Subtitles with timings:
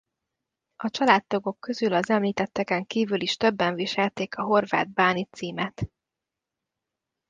[0.75, 5.91] A családtagok közül az említetteken kívül is többen viselték a horvát báni címet.